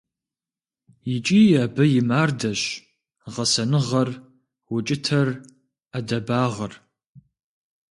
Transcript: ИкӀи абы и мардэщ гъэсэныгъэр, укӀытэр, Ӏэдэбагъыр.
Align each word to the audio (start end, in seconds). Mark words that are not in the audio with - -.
ИкӀи 1.15 1.41
абы 1.63 1.83
и 1.99 2.01
мардэщ 2.09 2.61
гъэсэныгъэр, 3.33 4.09
укӀытэр, 4.73 5.27
Ӏэдэбагъыр. 5.91 6.73